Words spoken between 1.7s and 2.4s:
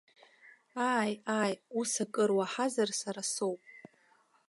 ус акыр